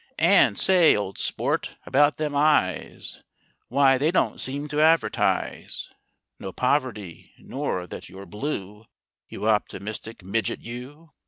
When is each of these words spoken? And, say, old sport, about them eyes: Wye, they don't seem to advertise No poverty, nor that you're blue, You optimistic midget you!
And, 0.17 0.57
say, 0.57 0.95
old 0.95 1.19
sport, 1.19 1.77
about 1.85 2.17
them 2.17 2.33
eyes: 2.35 3.21
Wye, 3.69 3.99
they 3.99 4.09
don't 4.09 4.41
seem 4.41 4.67
to 4.69 4.81
advertise 4.81 5.91
No 6.39 6.51
poverty, 6.51 7.33
nor 7.37 7.85
that 7.85 8.09
you're 8.09 8.25
blue, 8.25 8.85
You 9.27 9.47
optimistic 9.47 10.23
midget 10.23 10.61
you! 10.63 11.11